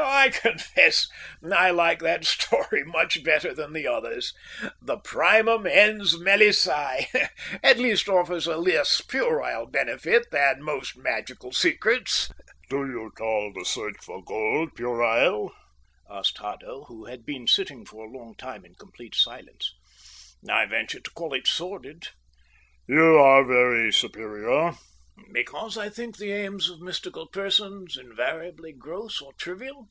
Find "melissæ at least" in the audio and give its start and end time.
6.16-8.08